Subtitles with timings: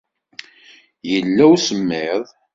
[1.17, 2.23] Illa usemmiḍ